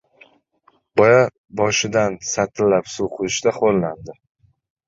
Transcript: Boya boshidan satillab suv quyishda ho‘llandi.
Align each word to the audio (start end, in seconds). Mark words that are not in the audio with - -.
Boya 1.01 1.19
boshidan 1.61 2.17
satillab 2.31 2.91
suv 2.95 3.13
quyishda 3.19 3.55
ho‘llandi. 3.59 4.21